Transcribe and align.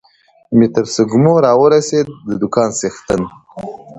مې 0.57 0.67
تر 0.73 0.85
سږمو 0.95 1.33
را 1.45 1.51
ورسېد، 1.61 2.07
د 2.27 2.29
دوکان 2.41 2.69
څښتن. 2.79 3.21